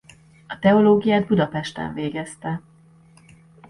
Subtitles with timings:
[0.47, 2.61] A teológiát Budapesten végezte.